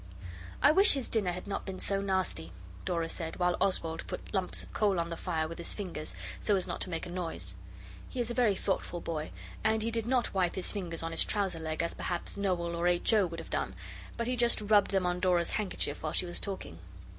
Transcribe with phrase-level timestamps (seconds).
[0.63, 2.51] 'I wish his dinner had not been so nasty,'
[2.85, 6.55] Dora said, while Oswald put lumps of coal on the fire with his fingers, so
[6.55, 7.53] as not to make a noise.
[8.09, 9.29] He is a very thoughtful boy,
[9.63, 12.87] and he did not wipe his fingers on his trouser leg as perhaps Noel or
[12.87, 13.13] H.
[13.13, 13.27] O.
[13.27, 13.75] would have done,
[14.17, 16.79] but he just rubbed them on Dora's handkerchief while she was talking.